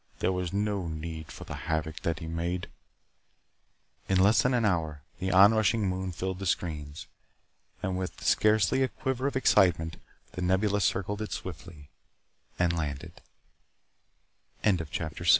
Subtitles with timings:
[0.17, 2.67] There was no need for the havoc that he made"
[4.09, 7.05] In less than an hour, the onrushing moon filled the screens.
[7.83, 9.97] And with scarcely a quiver of excitement
[10.31, 11.91] the Nebula circled it swiftly
[12.57, 13.21] and landed.
[14.63, 15.27] CHAPTER 7 Wolden an